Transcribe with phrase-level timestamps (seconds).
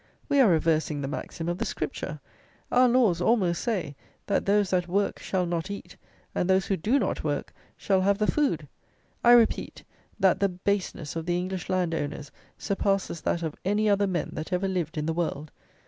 [0.29, 2.19] We are reversing the maxim of the Scripture:
[2.71, 5.95] our laws almost say, that those that work shall not eat,
[6.33, 8.67] and that those who do not work shall have the food.
[9.23, 9.83] I repeat,
[10.19, 14.51] that the baseness of the English land owners surpasses that of any other men that
[14.51, 15.51] ever lived in the world.